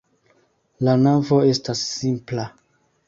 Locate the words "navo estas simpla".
1.01-2.47